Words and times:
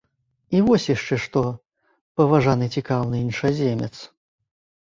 І 0.55 0.61
вось 0.69 0.85
яшчэ 0.91 1.15
што, 1.25 1.43
паважаны 2.21 2.71
цікаўны 2.77 3.15
іншаземец. 3.29 3.93